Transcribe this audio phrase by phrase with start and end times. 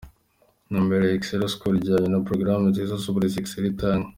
[0.69, 4.07] Intumbero ya Excella School ijyanye na porogarame nziza z’uburezi Excella itanga.